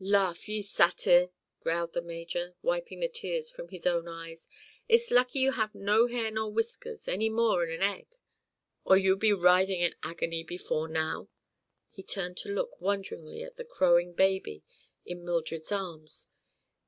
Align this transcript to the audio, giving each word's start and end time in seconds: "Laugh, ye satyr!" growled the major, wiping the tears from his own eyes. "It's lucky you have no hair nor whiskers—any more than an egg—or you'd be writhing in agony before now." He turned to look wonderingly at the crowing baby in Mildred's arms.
"Laugh, 0.00 0.48
ye 0.48 0.62
satyr!" 0.62 1.30
growled 1.58 1.92
the 1.92 2.00
major, 2.00 2.54
wiping 2.62 3.00
the 3.00 3.08
tears 3.08 3.50
from 3.50 3.66
his 3.70 3.84
own 3.84 4.06
eyes. 4.06 4.48
"It's 4.88 5.10
lucky 5.10 5.40
you 5.40 5.50
have 5.50 5.74
no 5.74 6.06
hair 6.06 6.30
nor 6.30 6.52
whiskers—any 6.52 7.28
more 7.30 7.66
than 7.66 7.82
an 7.82 7.82
egg—or 7.82 8.96
you'd 8.96 9.18
be 9.18 9.32
writhing 9.32 9.80
in 9.80 9.96
agony 10.04 10.44
before 10.44 10.86
now." 10.86 11.30
He 11.90 12.04
turned 12.04 12.36
to 12.36 12.48
look 12.54 12.80
wonderingly 12.80 13.42
at 13.42 13.56
the 13.56 13.64
crowing 13.64 14.12
baby 14.12 14.62
in 15.04 15.24
Mildred's 15.24 15.72
arms. 15.72 16.28